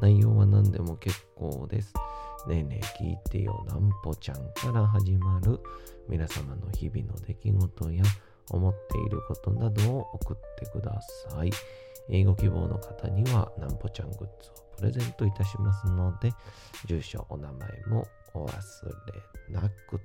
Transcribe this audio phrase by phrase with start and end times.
[0.00, 1.92] 内容は何でも結構です。
[2.48, 5.60] ねえねえ聞いてよなんぽちゃんから始まる
[6.08, 8.02] 皆様の日々の出来事や
[8.50, 11.50] 思っていることなどを送ってください。
[12.08, 14.28] 英語希望の方にはなんぽちゃんグッズを
[14.76, 16.32] プレゼントいたしますので、
[16.86, 18.52] 住所、お名前もお忘
[19.48, 20.00] れなく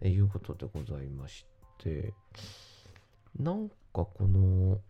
[0.00, 1.46] ということでございまし
[1.78, 2.12] て、
[3.38, 4.80] なんかこの、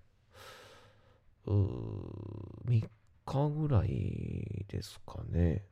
[1.44, 1.54] うー
[2.66, 2.88] 3
[3.32, 5.64] 日ぐらいですかね。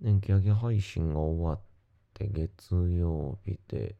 [0.00, 1.60] 年季上げ配信が終わっ
[2.14, 3.94] て月曜日で、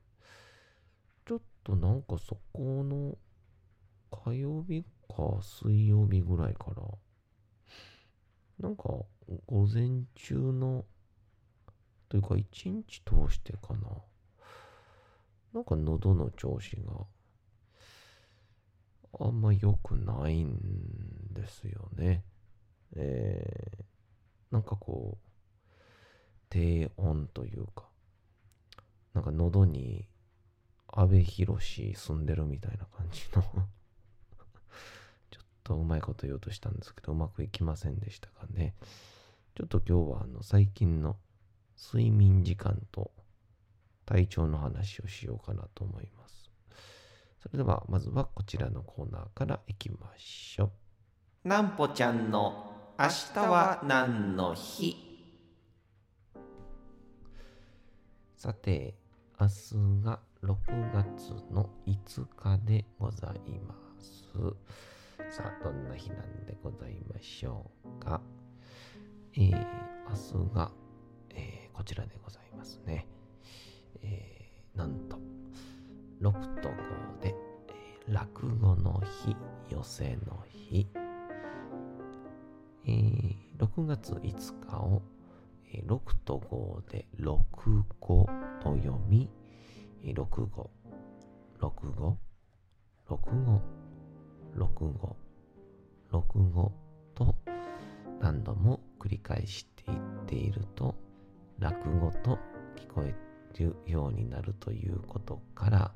[1.24, 3.16] ちょっとなんかそこの
[4.10, 6.82] 火曜日か水曜日ぐらいから、
[8.58, 8.88] なんか
[9.46, 10.84] 午前中の、
[12.08, 13.90] というか一日通してかな。
[15.52, 17.06] なんか喉の調子が
[19.18, 20.58] あんま良くないん
[21.32, 22.24] ですよね。
[22.96, 23.84] えー、
[24.50, 25.28] なんかこう、
[26.50, 27.88] 低音というか、
[29.14, 30.06] なんか喉に
[30.88, 31.46] 阿部寛
[31.94, 33.42] 住んでるみたいな感じの
[35.30, 38.74] ちょっとうまいこと言おうとしたんですけど、うまくいきませんでしたがね。
[39.54, 41.18] ちょっと今日はあの最近の
[41.76, 43.10] 睡眠時間と
[44.06, 46.47] 体調の話をしようかなと思います。
[47.40, 50.72] それではまずはこちらのコーナーからいきましょ
[51.44, 51.48] う。
[51.48, 54.96] なんぽちゃんの明日は何の日？
[58.36, 58.96] さて、
[59.40, 60.56] 明日が6
[60.92, 65.36] 月の5日でございます。
[65.36, 68.20] さあ、どんな日なんでございましょうか？
[69.34, 69.50] えー、
[70.08, 70.70] 明日が、
[71.30, 73.06] えーこちらでございますね。
[74.02, 75.18] えーなんと、
[76.20, 77.34] 6と5で、
[77.68, 79.36] えー落語の日、
[79.68, 80.88] 寄せの日。
[82.86, 85.02] えー6月5日を、
[85.72, 88.26] えー6と5で6語
[88.62, 89.28] と読み、
[90.04, 90.70] えー6語、
[91.60, 92.18] 6語、
[93.08, 93.62] 6語、
[94.56, 95.16] 6語、
[96.10, 96.72] 6語
[97.14, 97.34] と
[98.20, 100.94] 何度も繰り返していっていると
[101.58, 102.38] 落語と
[102.76, 103.27] 聞こえて
[103.58, 105.92] るようになるということから、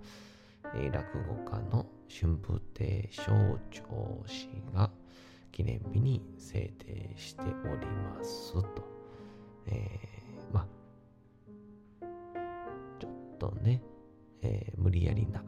[0.75, 3.23] えー落語家の春風亭昇
[3.71, 4.91] 長氏が
[5.51, 7.45] 記念日に制定してお
[7.79, 8.65] りますと。
[9.67, 12.07] えーまあ、
[12.99, 13.83] ちょっとね、
[14.43, 15.43] えー無理やりな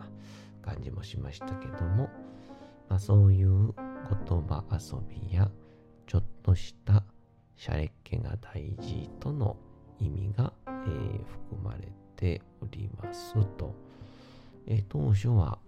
[0.63, 2.09] 感じもしましたけども、
[2.89, 5.51] まあ、そういう言葉遊びや
[6.07, 7.05] ちょっとした
[7.57, 9.57] シャレっ気が大事との
[9.99, 10.53] 意味が、
[10.87, 13.75] えー含まれておりますと、
[14.67, 15.59] えー当初は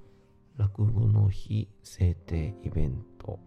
[0.57, 3.39] 落語の日制定イベント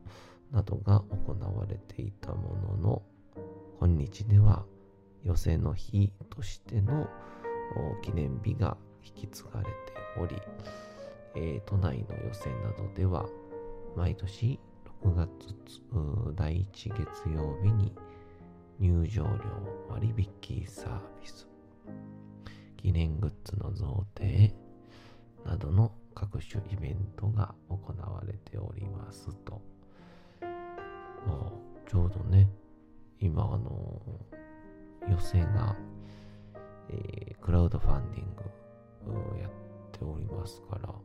[0.52, 3.02] などが行われていたものの
[3.80, 4.66] 今日では
[5.24, 7.08] 寄席の日としての
[8.04, 9.72] 記念日が引き継がれて
[10.20, 10.36] おり、
[11.36, 13.26] えー都内の寄席などでは
[13.96, 14.60] 毎年
[15.04, 15.30] 6月
[16.36, 17.94] 第1月曜日に
[18.80, 19.30] 入場料
[19.90, 21.49] 割引サービス。
[22.78, 24.52] 記念グッズの贈呈
[25.46, 29.62] などの各種イベントが行われておりますと。
[30.42, 30.48] ま
[31.28, 31.52] あ
[31.90, 32.50] ちょうどね
[33.20, 34.02] 今あの
[35.10, 35.76] 寄席が、
[36.90, 38.36] えークラウドファンディン
[39.06, 39.52] グをやっ
[39.92, 41.02] ておりますからも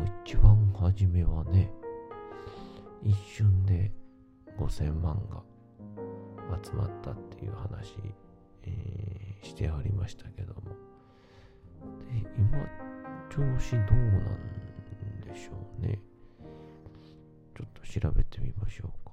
[0.00, 1.70] う一番初めはね
[3.02, 3.92] 一瞬で
[4.58, 5.42] 5000万が
[6.62, 7.96] 集まったっていう話、
[8.70, 10.62] えしてありましたけども。
[12.10, 12.58] で今
[13.30, 16.00] 調子どうなんでしょうね。
[17.56, 19.12] ちょっと調べてみましょうか。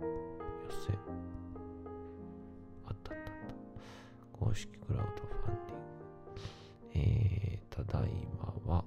[0.00, 0.06] 寄
[0.86, 0.92] せ。
[2.86, 4.38] あったあったあった。
[4.38, 5.92] 公式クラウドファンディング。
[6.94, 8.10] えー、ただい
[8.66, 8.84] まは、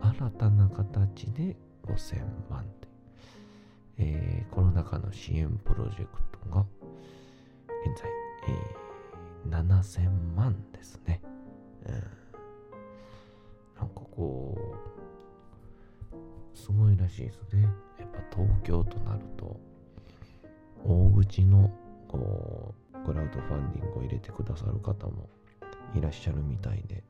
[0.00, 2.88] 新たな形で5000万で、
[3.98, 6.64] えー、コロナ禍の支援プロジェクトが、
[7.86, 8.10] 現在、
[8.48, 11.20] えー、7000万ですね。
[11.86, 11.92] うん、
[13.78, 14.56] なんかこ
[16.12, 17.62] う、すごいらしいですね。
[17.98, 19.60] やっぱ東京となると、
[20.84, 21.70] 大口の
[22.08, 25.28] こうクラウドファンディングを入れてくださる方も
[25.94, 27.04] いらっしゃるみたいで、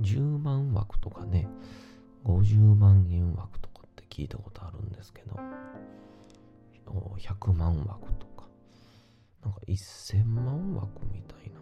[0.00, 1.48] 10万枠とかね、
[2.24, 5.38] 50万円枠とかって聞いたことあるんですけど、
[7.16, 8.33] 100万枠とか、
[9.44, 11.60] なんか1000万枠みたいな、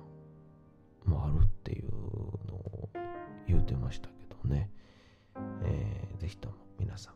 [1.04, 1.90] もあるっていう
[2.46, 2.90] のを
[3.46, 4.70] 言うてましたけどね、
[5.64, 7.14] えー、ぜひとも皆さん、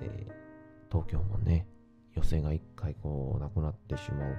[0.00, 0.32] えー、
[0.90, 1.66] 東京もね、
[2.14, 4.36] 予選が一回こうなくなってしまう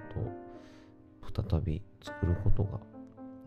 [1.33, 2.79] と、再び作ることが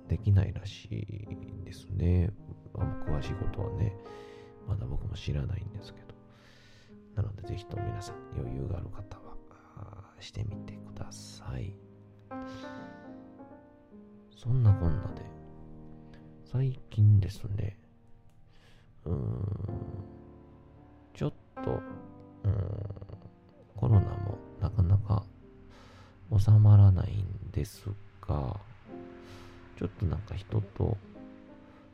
[0.09, 2.31] できないらしいですね。
[2.75, 3.97] あ詳しいことはね、
[4.69, 6.11] まだ僕も知らないんですけど。
[7.15, 9.20] なので、ぜひとも皆さん、余裕がある方、
[10.21, 11.75] してみてください。
[14.37, 15.23] そんなこんなで、
[16.51, 17.79] 最近ですね、
[19.05, 20.05] うーん、
[21.15, 21.33] ちょっ
[21.63, 21.81] と、
[22.45, 22.53] うん、
[23.77, 25.25] コロナもなかなか
[26.39, 27.91] 収まらないんです
[28.27, 28.57] が、
[29.79, 30.97] ちょっとなんか人と、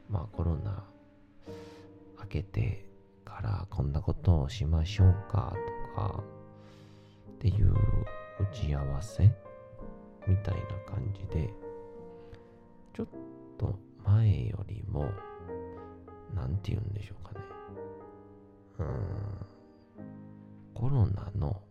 [0.09, 0.85] まあコロナ
[2.21, 2.85] 明けて
[3.25, 5.55] からこんなことをしましょうか
[5.95, 6.23] とか、
[7.31, 7.75] っていう
[8.39, 9.25] 打ち合わせ？
[10.27, 11.49] みたいな感じで、
[12.95, 13.07] ちょっ
[13.59, 15.11] と前よりも、
[16.35, 17.47] なんて言うんでしょうかね。
[18.79, 18.91] うーん、
[20.75, 21.63] コロナの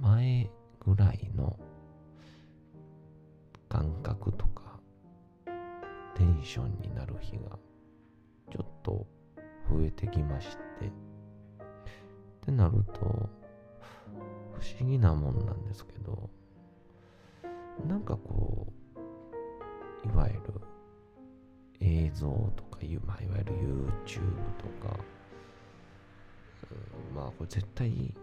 [0.00, 0.50] 前
[0.80, 1.58] ぐらいの
[3.68, 4.80] 感覚とか
[6.16, 7.58] テンションになる日が
[8.50, 9.06] ちょっと
[9.70, 10.86] 増えてきまして。
[10.86, 13.28] ってなると
[14.60, 16.28] 不思議なもんなんですけど
[17.88, 18.66] なんかこ
[20.04, 20.40] ういわゆる
[21.80, 23.52] 映像とかいう、まあ、いわゆる
[24.04, 24.20] YouTube
[24.58, 24.96] とか
[27.14, 28.14] まあこれ絶対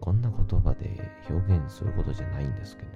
[0.00, 2.88] こんな言葉で表現することじゃないんですけど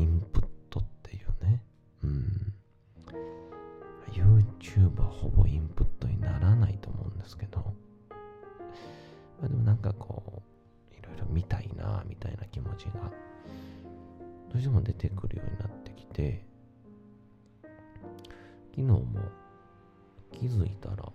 [0.00, 1.62] インプットっていうね。
[2.04, 2.54] うん。
[4.12, 7.74] YouTube はほぼインプットにならないと思うんですけど、
[9.40, 10.42] まあ、でもなんかこ
[10.92, 13.10] う、いろいろ見たいな、みたいな気持ちが、
[14.52, 16.44] どうしても出てくるようになってきて、
[18.70, 19.06] 昨日も
[20.32, 21.10] 気づいたら、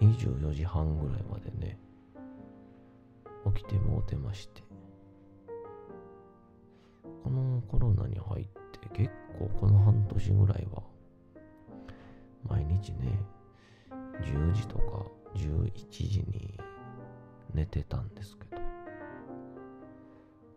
[0.00, 1.78] 24時半ぐらいまでね、
[3.54, 4.62] 起きてもうてまして、
[7.22, 10.82] このコロナに入って結構この半年ぐらいは
[12.48, 13.18] 毎日ね
[14.22, 16.58] 10時とか11時に
[17.54, 18.62] 寝てたんですけど。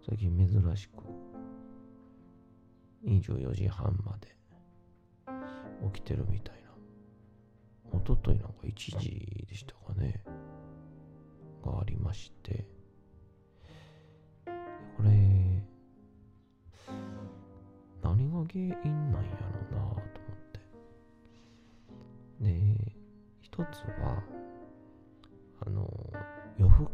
[0.08, 1.04] 最近珍しく
[3.06, 4.36] 24時半まで
[5.94, 6.56] 起きてるみたい
[7.92, 8.00] な。
[8.00, 10.24] 一昨日なんか1時でしたかね。
[11.64, 12.66] がありまして。
[14.46, 15.10] これ
[18.04, 20.04] 何が原因なんやろうなと思っ
[20.54, 20.60] て。
[22.42, 22.96] で
[23.42, 24.24] 一つは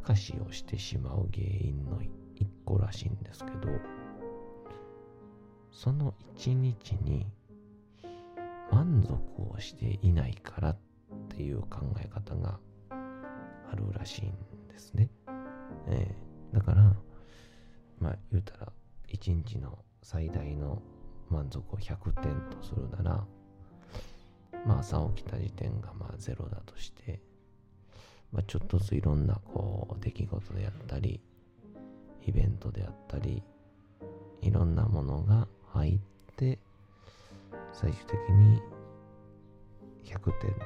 [0.02, 2.02] かしをしてしまう原因の
[2.36, 3.68] 一個らしいんですけど
[5.72, 7.28] その一日に
[8.72, 10.78] 満足をしていないからっ
[11.30, 12.60] ていう考え方が
[13.72, 15.10] あるらしいんですね。
[15.88, 16.96] えー、だから、
[18.00, 18.72] まあ言うたら
[19.08, 20.82] 一日の最大の
[21.30, 23.26] 満足を100点とするなら、
[24.66, 27.22] まあ朝起きた時点がまあ0だとして、
[28.32, 31.22] まあ、ちょっとずついろんなこう出来事であったり、
[32.26, 33.44] イベントであったり、
[34.42, 36.00] いろんなものが入っ
[36.36, 36.60] て、
[37.74, 38.62] 最終的に
[40.06, 40.60] 100点と、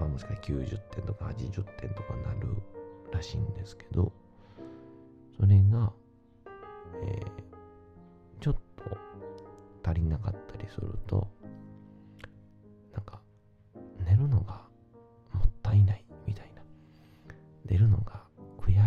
[0.00, 2.56] まあ、もしくは90点とか80点とかなる
[3.12, 4.12] らしいんですけど、
[5.38, 5.92] それが、
[7.04, 8.98] えー、ちょっと
[9.88, 11.28] 足りなかったりすると、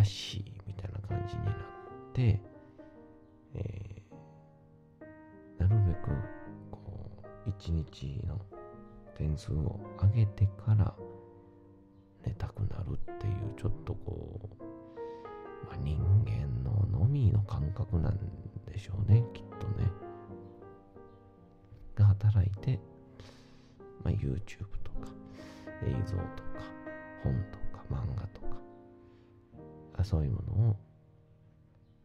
[0.06, 1.56] しみたいな感じになっ
[2.14, 2.42] て、
[3.56, 6.10] えー、なるべく、
[6.72, 8.40] こう、一日の
[9.18, 10.94] 点数を上げてから
[12.26, 14.64] 寝たくなるっていう、ちょっとこう、
[15.66, 18.20] まあ、人間ののみの考覚なん
[18.66, 19.90] でしょうね、きっとね。
[21.96, 22.80] が働いて、
[24.04, 25.10] まあ、YouTube とか
[25.84, 26.26] 映像とか
[27.24, 27.64] 本とか
[30.06, 30.76] そういうものを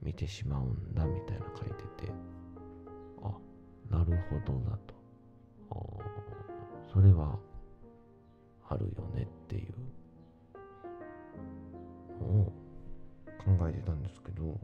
[0.02, 2.12] 見てしまうんだみたいな書いてて
[3.22, 3.30] あ
[3.90, 4.94] なるほどだと
[6.92, 7.38] それは
[8.68, 9.74] あるよねっていう
[12.20, 12.52] のを
[13.38, 14.58] 考えてたんですけど、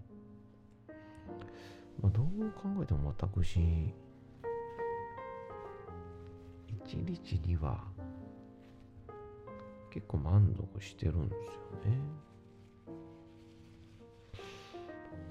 [2.00, 3.58] まあ、どう考えても私
[6.84, 7.84] 一日には
[9.90, 12.25] 結構満足してるんですよね。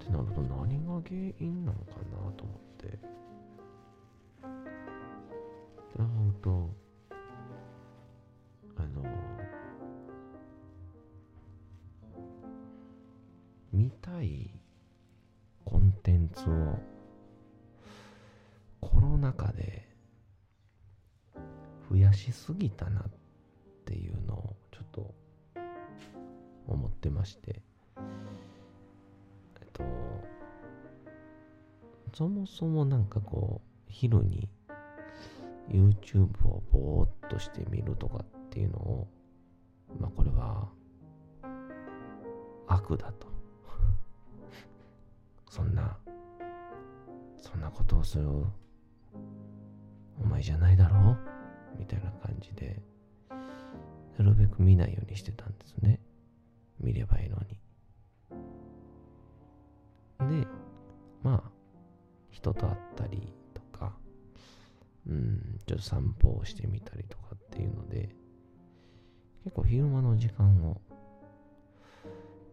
[0.05, 2.85] ってなると何が原因なのかなと思って。
[2.85, 2.97] って
[5.97, 6.09] なる
[6.43, 6.69] と、
[8.77, 9.03] あの、
[13.73, 14.51] 見たい
[15.63, 16.77] コンテンツを
[18.79, 19.89] コロナ禍で
[21.89, 23.24] 増やしすぎたなって
[32.15, 34.47] そもそもなんかこう昼に
[35.69, 39.07] YouTube をぼーっとしてみるとかっていうのを
[39.99, 40.69] まあこれは
[42.67, 43.27] 悪だと
[45.51, 45.97] そんな
[47.35, 48.29] そんなことをする
[50.23, 51.11] お前じゃないだろ？
[51.11, 51.17] う
[51.77, 52.81] みたいな感じで、
[54.17, 55.99] なるべく見ないようにしてたんですね。
[56.79, 57.37] 見ればいいの
[60.29, 60.41] に。
[60.41, 60.47] で、
[61.21, 61.51] まあ、
[62.35, 63.93] 人と会ったりとか、
[65.07, 68.09] うん、ちょっと散歩をしてみたりとかっていうので、
[69.45, 70.81] 結構昼間の時間を、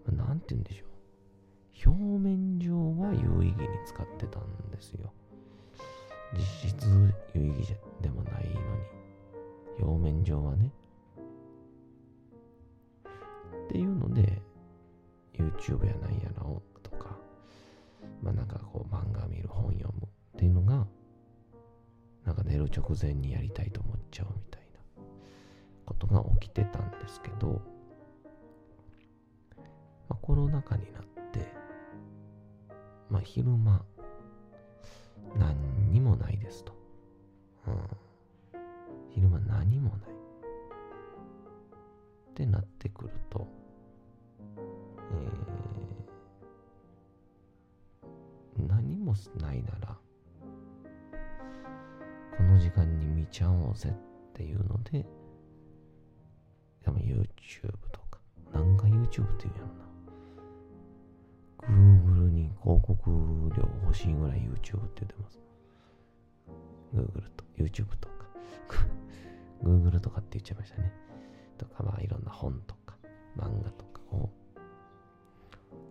[0.07, 1.91] なんて言うんでしょう。
[1.91, 5.13] 表面上は有意義に使ってたんですよ。
[6.35, 6.87] 実質
[7.35, 8.59] 有意義でもないのに。
[9.81, 10.71] 表面上はね。
[13.67, 14.41] っていうので、
[15.35, 16.63] YouTube やなんやらを、
[18.23, 20.87] まあなんかこう漫画見る本読むっていうのが、
[22.25, 24.63] なんか寝る直前にやりたいと思っちゃうみたい
[24.97, 25.03] な
[25.85, 27.61] ことが起きてたんですけど、
[30.09, 31.03] まあ、コロナ禍になっ
[31.33, 31.53] て、
[33.11, 33.85] まあ昼間、
[35.37, 36.73] 何にもないですと。
[37.67, 37.77] うん。
[39.11, 39.99] 昼間何もない。
[42.31, 43.47] ってなってくると、
[44.57, 45.52] えー、
[49.13, 49.97] もないなら、
[52.37, 55.05] この時間に見ちゃおうぜっていうので、
[56.85, 58.19] でも YouTube とか、
[58.53, 59.83] 何が YouTube って言うんやろな。
[61.63, 63.11] Google に広告
[63.57, 65.41] 料欲しいぐらい YouTube って言ってます。
[66.95, 68.09] Google と YouTube と
[69.63, 70.93] Google とかって言っちゃいましたね。
[71.59, 72.97] とか、まあいろんな本とか
[73.37, 74.31] 漫画とかを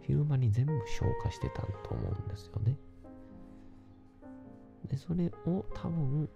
[0.01, 2.77] 昼間に全部消化してたと思うんですよね。
[4.87, 6.29] で、それを多分、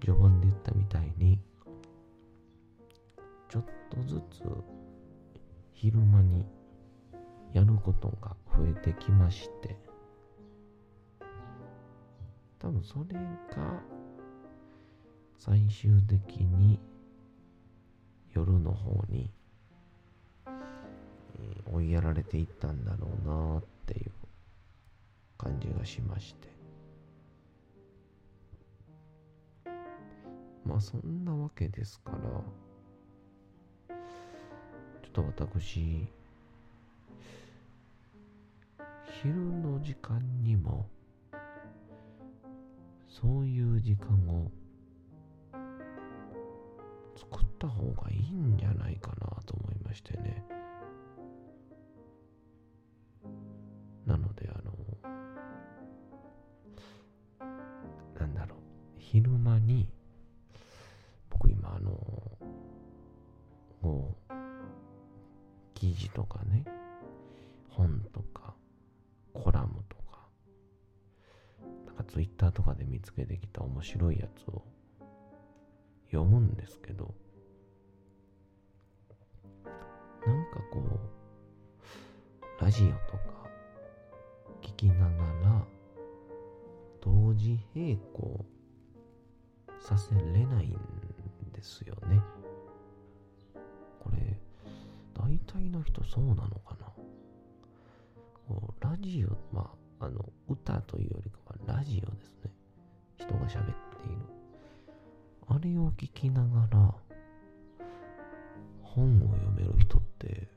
[0.00, 1.38] 序盤で言ったみたいに、
[3.48, 4.42] ちょっとずつ
[5.72, 6.44] 昼間に
[7.52, 9.76] やることが増えてきまして、
[12.58, 13.14] 多分それ
[13.54, 13.80] が
[15.38, 16.80] 最終的に
[18.32, 19.30] 夜の方に、
[21.72, 24.12] 追いやられていったんだろうなっていう
[25.36, 26.55] 感じがしまして。
[30.66, 36.06] まあそんなわけですからちょっと私
[39.22, 40.86] 昼の時間にも
[43.08, 44.50] そういう時間を
[47.16, 50.44] 作った方がいいんじゃないかなと思いましてね。
[54.04, 54.72] なので、あの、
[58.20, 58.58] なんだろう、
[58.98, 59.88] 昼間に、
[61.74, 61.90] あの、
[63.80, 64.32] もう、
[65.74, 66.64] 記事とかね、
[67.68, 68.54] 本とか、
[69.34, 70.28] コラムとか、
[71.86, 74.62] なんかツイッターとかで見つけてきた面白いやつを
[76.10, 77.14] 読むんですけど、
[80.26, 80.80] なんかこ
[82.60, 83.48] う、ラジオとか
[84.62, 85.66] 聞きながら、
[87.00, 88.44] 同時並行
[89.78, 91.05] させれないん
[91.56, 92.20] ですよね。
[94.00, 94.38] これ、
[95.14, 96.86] 大体の人そうなのかな？
[98.48, 102.52] こうラジオ、まあ、あの、歌というよりかはラジオですね。
[103.16, 103.74] 人が喋っている。
[105.48, 106.94] あれを聞きながら、
[108.82, 110.48] 本を読める人って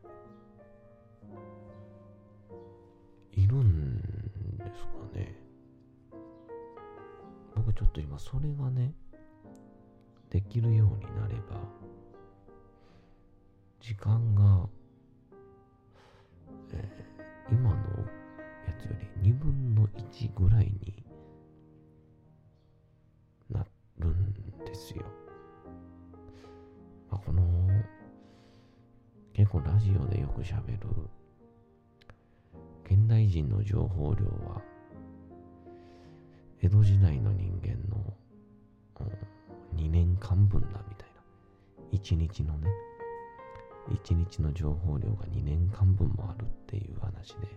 [3.34, 5.36] いるんですかね
[7.56, 8.94] 僕ちょっと今それがね
[10.30, 11.60] できるようになれば
[13.80, 14.68] 時間が、
[16.74, 21.04] えー、今のやつより2分の1ぐらいに
[23.50, 23.66] な
[23.98, 24.34] るん
[24.66, 25.04] ですよ。
[27.10, 27.44] まあ、この
[29.34, 30.88] 結構ラジオでよく喋る
[32.86, 34.62] 現代人の情報量は
[36.62, 38.14] 江戸時代の人間の、
[39.00, 39.39] うん、
[39.90, 41.98] 2年間分だみたいな。
[41.98, 42.70] 1日のね。
[43.90, 47.48] 1日の情報量が2年間分もあるっていう話で。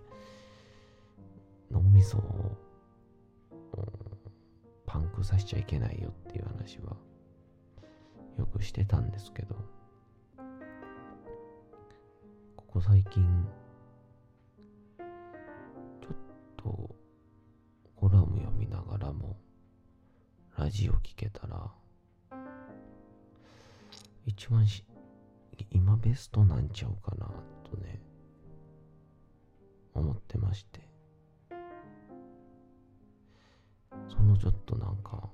[1.71, 2.57] 脳みそを、
[3.51, 3.85] うん、
[4.87, 6.97] パンクさせちゃいけないよっていう話は
[8.39, 9.55] よくしてたんですけど。
[12.57, 13.47] ここ最近、
[16.01, 16.17] ちょっ
[16.57, 16.97] と
[17.97, 19.37] コラム読みながらも、
[20.57, 21.71] ラジオ聞けたら、
[24.27, 24.85] 一番し、
[25.71, 27.27] 今ベストなんちゃうかな、
[27.65, 28.01] とね、
[29.95, 30.81] 思ってまして。
[34.09, 35.29] そのちょっとなんか、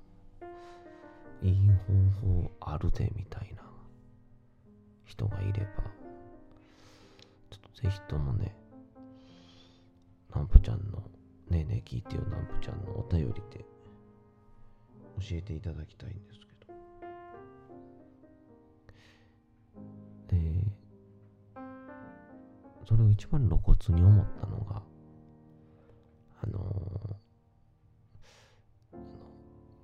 [1.41, 1.69] いい
[2.21, 3.63] 方法あるでみたいな
[5.05, 5.83] 人がいれば
[7.49, 8.55] ちょっと、ぜひともね、
[10.35, 10.97] ナンプちゃんの、
[11.49, 13.65] ねえねえ聞いてよナンプちゃんのお便りで
[15.19, 16.48] 教えていただきたいんです
[22.89, 24.81] それを一番露骨に思ったのが、
[26.41, 27.15] あの、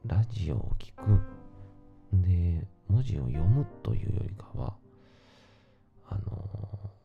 [0.08, 1.22] ラジオを聞く。
[2.12, 4.76] で、文字を読むというよりかは、
[6.10, 6.96] あのー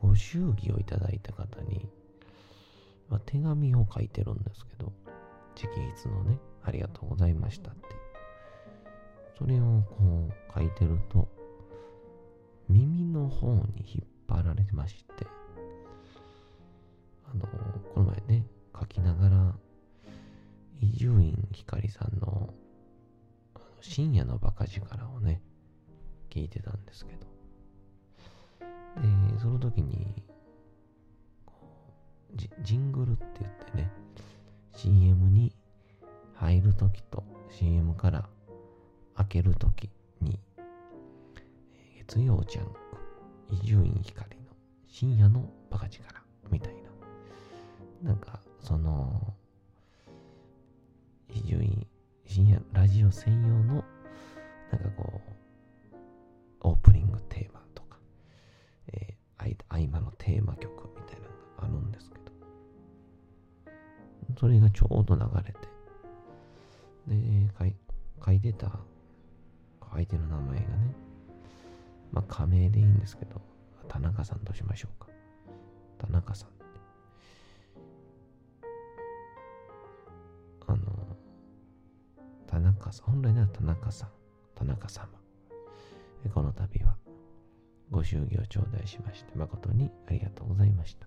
[0.00, 1.86] ご祝儀をいただいた方に、
[3.10, 4.92] まあ、手紙を書いてるんですけど、
[5.54, 7.80] 直筆のね、ありがとうございましたって。
[9.36, 11.28] それをこう書いてると、
[12.68, 15.26] 耳の方に引っ張られてまして、
[17.30, 17.46] あの、
[17.94, 18.46] この前ね、
[18.78, 19.54] 書きながら、
[20.80, 22.54] 伊集院光さんの
[23.80, 25.40] 深夜のバカ力をね、
[26.30, 27.18] 聞いてたんですけど、
[29.32, 30.22] で、その時に、
[32.34, 33.90] ジジングルって言ってね、
[34.74, 35.52] CM に
[36.34, 38.28] 入る時と CM から
[39.16, 40.38] 開ける時に、
[42.08, 42.70] 月曜ジャンク、
[43.50, 44.42] 伊集院光の
[44.88, 46.08] 深夜のバカ力
[46.50, 46.74] みたい
[48.02, 48.10] な。
[48.10, 49.34] なんか、その、
[51.28, 51.86] 伊集院
[52.26, 53.84] 深夜ラジオ専用の、
[54.72, 55.20] なんかこ
[55.92, 55.96] う、
[56.62, 57.98] オープニングテーマとか、
[58.94, 62.22] えー合間のテーマ曲みたいなのがあるんですけど、
[64.40, 65.58] それがちょうど流れて、
[67.06, 67.76] で、書い
[68.24, 68.80] 書いてた
[69.92, 71.07] 相手の名前がね、
[72.12, 73.40] まあ仮名でいいんですけど、
[73.88, 75.10] 田中さんとしましょうか。
[75.98, 76.48] 田中さん。
[80.66, 81.16] あの、
[82.46, 84.10] 田中さん、本来なら田中さん、
[84.54, 85.08] 田中様。
[86.34, 86.96] この度は
[87.90, 91.06] ご祝儀を頂戴しまして、誠にありがとうございました。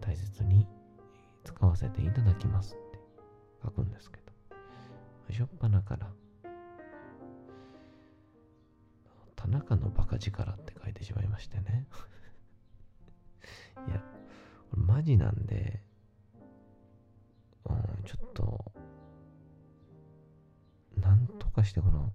[0.00, 0.66] 大切に
[1.44, 2.98] 使わせていただきますって
[3.62, 4.18] 書くんですけ
[5.28, 5.44] ど、しょ？
[5.44, 6.10] っぱなから、
[9.38, 11.86] 田中のバカ力って書いてしまいましてね。
[13.86, 14.02] いや、
[14.70, 15.80] これマジなんで、
[17.64, 18.72] うん、ちょっと、
[20.96, 22.12] なんとかしてこの、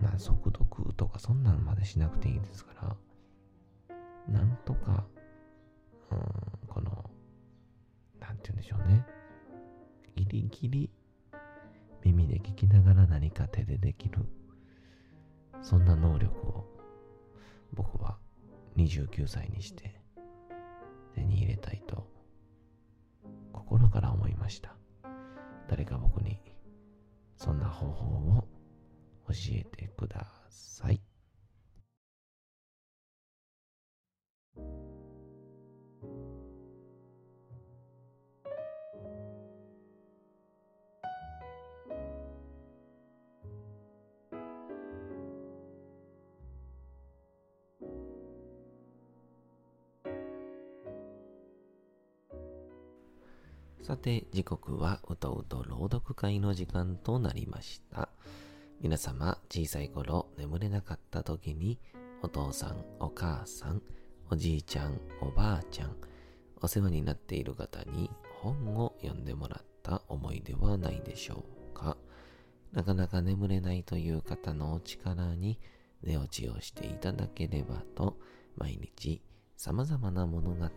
[0.00, 3.94] な速読とかそんなのまでしなくていいですから、
[4.32, 5.06] なんとか、
[6.10, 6.18] うん、
[6.68, 7.10] この、
[8.18, 9.04] なんて言うんでしょうね。
[10.16, 10.90] ギリギリ
[12.02, 14.24] 耳で聞きながら何か手でできる、
[15.62, 16.64] そんな能力を
[17.74, 18.18] 僕は
[18.76, 20.00] 29歳にして
[21.14, 22.06] 手に入れたいと
[23.52, 24.74] 心から思いました。
[25.68, 26.40] 誰か僕に
[27.36, 28.06] そんな方法
[28.38, 28.48] を
[29.28, 31.07] 教えてください。
[53.98, 58.08] て、時刻はうとうと朗読会の時間となりました。
[58.80, 61.78] 皆様、小さい頃眠れなかった時に、
[62.22, 63.82] お父さん、お母さん、
[64.30, 65.96] おじいちゃん、おばあちゃん、
[66.62, 71.96] お世話になっている方に本を読んでもらった思いではないでしょうか。
[72.72, 75.58] なかなか眠れないという方のお力に
[76.02, 78.16] 寝落ちをしていただければと、
[78.56, 79.22] 毎日
[79.56, 80.68] 様々な物語、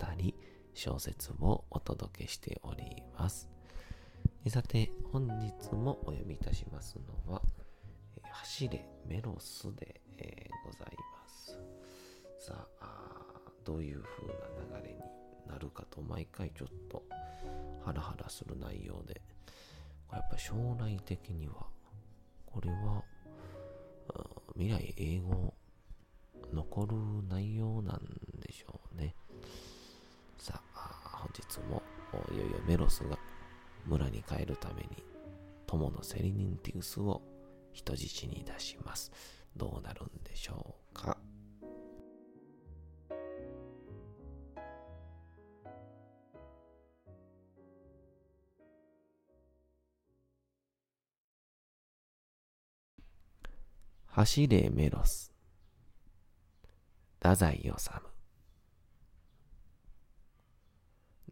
[0.74, 3.50] 小説をお届けしております。
[4.48, 7.42] さて、本日もお読みいたしますのは、
[8.24, 11.58] 走れメロスで、え、ございます。
[12.40, 13.22] さあ
[13.64, 15.00] どういう風な流れに
[15.48, 17.04] なるかと毎回ちょっと
[17.86, 19.22] ハラハラする内容で、
[20.08, 21.68] これやっぱ将来的には、
[22.46, 23.04] これは、
[24.56, 25.54] 未来英語
[26.52, 26.96] 残る
[27.30, 28.02] 内容なん
[28.40, 29.16] でしょうね。
[30.42, 31.84] さあ、本日も
[32.34, 33.16] いよいよメロスが
[33.86, 35.04] 村に帰るために
[35.68, 37.22] 友のセリニンティウスを
[37.72, 39.12] 人質に出します。
[39.56, 41.16] どうなるんでしょうか？
[54.08, 55.32] 走れメロス
[57.22, 57.70] 太宰治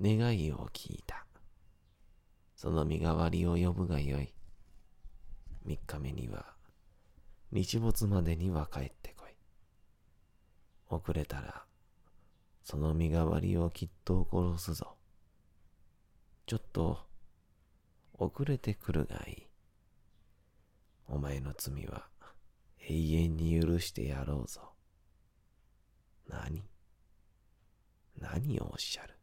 [0.02, 1.26] 願いを聞いた。
[2.56, 4.34] その身代わりを呼ぶがよい。
[5.66, 6.46] 三日目には、
[7.52, 9.36] 日没までには帰ってこい。
[10.88, 11.66] 遅れたら、
[12.64, 14.96] その身代わりをきっと殺すぞ。
[16.46, 17.08] ちょっと、
[18.14, 19.48] 遅れてくるがいい。
[21.08, 22.08] お前の罪は
[22.80, 24.74] 永遠に許してやろうぞ。
[26.28, 26.64] 何？
[28.20, 29.19] 何をおっしゃる？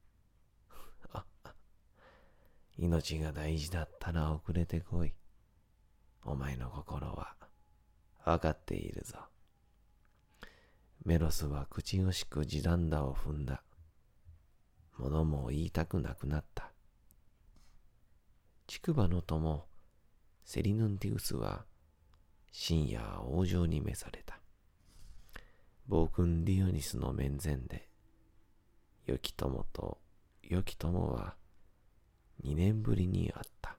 [2.78, 5.12] 命が大事だったら遅れてこい。
[6.24, 7.34] お前の心は
[8.24, 9.18] 分かっているぞ。
[11.04, 13.62] メロスは口惜しく地団打を踏んだ。
[14.98, 16.70] 物も言いたくなくなった。
[18.66, 19.64] 竹馬の友、
[20.44, 21.64] セリヌンティウスは
[22.50, 24.38] 深夜王女に召された。
[25.86, 27.88] 暴君ディオニスの面前で、
[29.06, 29.98] 良き友と
[30.42, 31.36] 良き友は
[32.44, 33.76] 2年ぶりに会った。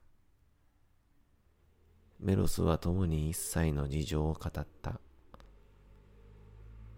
[2.20, 5.00] メロスは共に一切の事情を語った。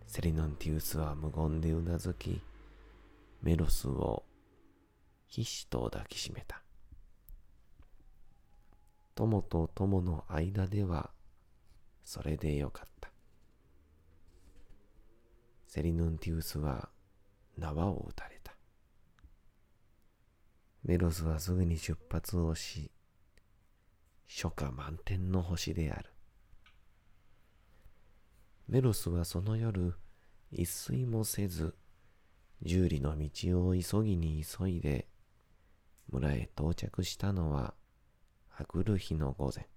[0.07, 2.40] セリノンティウスは無言でうなずき、
[3.42, 4.25] メロスを
[5.29, 6.62] 必死と抱きしめた。
[9.14, 11.11] 友と友の間では、
[12.03, 13.11] それでよかった。
[15.66, 16.88] セリヌンティウスは
[17.57, 18.39] 縄を打たれた。
[20.83, 22.90] メロスはすぐに出発をし、
[24.29, 26.11] 初夏満天の星である。
[28.66, 29.95] メロスはその夜、
[30.51, 31.75] 一睡もせず、
[32.62, 35.07] 十里の道を急ぎに急いで、
[36.11, 37.75] 村へ到着したのは、
[38.57, 39.69] あくる日の午前。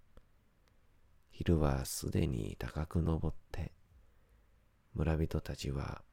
[1.32, 3.74] 昼はすでに高く登って、
[4.94, 6.04] 村人たちは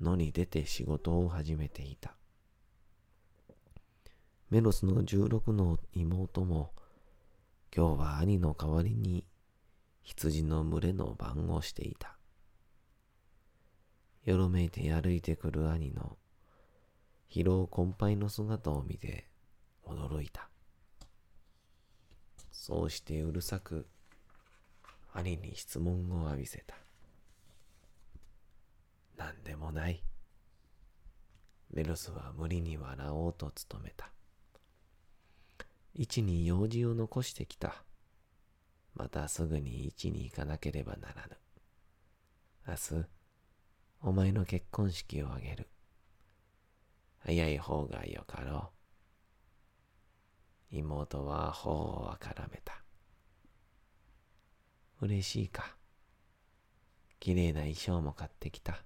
[0.00, 2.19] 野に出て仕事を始めていた。
[4.50, 6.72] メロスの十六の妹も、
[7.72, 9.24] 今日は兄の代わりに
[10.02, 12.16] 羊の群れの番をしていた。
[14.24, 16.18] よろめいて歩いてくる兄の
[17.30, 19.28] 疲労困憊の姿を見て
[19.86, 20.48] 驚いた。
[22.50, 23.86] そうしてうるさく
[25.12, 26.74] 兄に質問を浴びせた。
[29.16, 30.02] 何でもない。
[31.72, 34.10] メロスは無理に笑おうと努めた。
[35.94, 37.84] 市に用事を残してきた。
[38.94, 41.36] またすぐに市に行かなければならぬ。
[42.66, 43.06] 明日、
[44.02, 45.68] お前の結婚式を挙げる。
[47.18, 48.70] 早い方がよかろ
[50.72, 50.76] う。
[50.76, 52.82] 妹は頬をあからめた。
[55.00, 55.76] 嬉しいか。
[57.18, 58.82] きれいな衣装も買ってきた。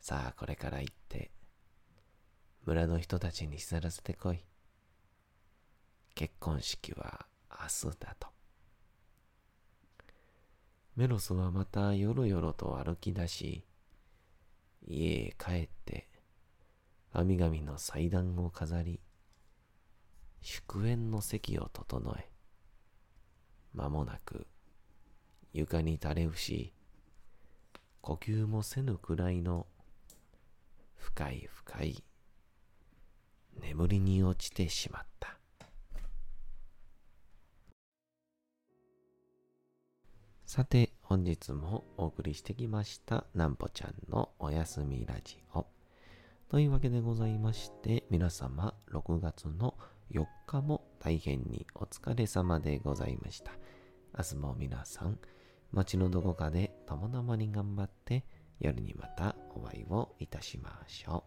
[0.00, 1.30] さあ、これから行って、
[2.64, 4.44] 村の人たちに知らせてこい。
[6.18, 8.26] 結婚式は明日だと。
[10.96, 13.64] メロスはまたよろよろと歩き出し、
[14.84, 16.08] 家へ帰って、
[17.12, 18.98] 神々の祭壇を飾り、
[20.40, 22.28] 祝宴の席を整え、
[23.72, 24.48] 間もなく
[25.52, 26.74] 床に垂れ伏し、
[28.00, 29.68] 呼吸もせぬくらいの
[30.96, 32.02] 深い深い
[33.60, 35.37] 眠りに落ちてしまった。
[40.48, 45.66] さて、本日もお送りしてきましたなんぽちゃんのおやすみラジオ。
[46.48, 49.74] というわけでございまして、皆様6月の
[50.10, 53.52] 4日も大変にお疲れ様でございました。
[54.16, 55.18] 明日も皆さん、
[55.70, 58.24] 街のどこかでともどもに頑張って
[58.58, 61.24] 夜にまたお会いをいたしましょ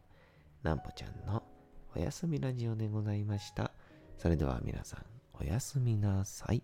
[0.63, 0.65] う。
[0.65, 1.43] なんぽちゃんの
[1.95, 3.71] おやすみラジオでございました。
[4.17, 5.05] それでは皆さん、
[5.39, 6.63] おやすみなさい。